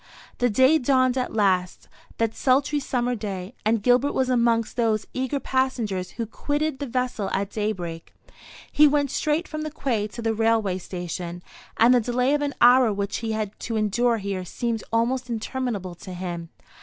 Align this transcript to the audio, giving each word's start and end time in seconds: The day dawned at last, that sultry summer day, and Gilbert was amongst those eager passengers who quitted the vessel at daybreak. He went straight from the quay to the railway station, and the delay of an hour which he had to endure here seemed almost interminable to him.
The 0.39 0.49
day 0.49 0.79
dawned 0.79 1.15
at 1.15 1.31
last, 1.35 1.87
that 2.17 2.33
sultry 2.33 2.79
summer 2.79 3.13
day, 3.13 3.53
and 3.63 3.83
Gilbert 3.83 4.13
was 4.15 4.31
amongst 4.31 4.75
those 4.75 5.05
eager 5.13 5.39
passengers 5.39 6.13
who 6.17 6.25
quitted 6.25 6.79
the 6.79 6.87
vessel 6.87 7.29
at 7.33 7.51
daybreak. 7.51 8.11
He 8.71 8.87
went 8.87 9.11
straight 9.11 9.47
from 9.47 9.61
the 9.61 9.69
quay 9.69 10.07
to 10.07 10.23
the 10.23 10.33
railway 10.33 10.79
station, 10.79 11.43
and 11.77 11.93
the 11.93 12.01
delay 12.01 12.33
of 12.33 12.41
an 12.41 12.55
hour 12.59 12.91
which 12.91 13.17
he 13.17 13.33
had 13.33 13.59
to 13.59 13.77
endure 13.77 14.17
here 14.17 14.43
seemed 14.43 14.83
almost 14.91 15.29
interminable 15.29 15.93
to 15.93 16.13
him. 16.15 16.49